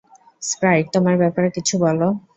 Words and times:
Sprite, 0.41 0.85
তোমার 0.93 1.15
ব্যাপারে 1.17 1.49
কিছু 1.57 1.75
বলো। 1.85 2.07